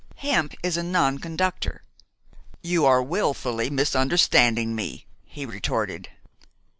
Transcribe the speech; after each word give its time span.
"Hemp 0.15 0.55
is 0.63 0.77
a 0.77 0.81
non 0.81 1.19
conductor." 1.19 1.83
"You 2.63 2.87
are 2.87 3.03
willfully 3.03 3.69
misunderstanding 3.69 4.73
me," 4.73 5.05
he 5.25 5.45
retorted. 5.45 6.09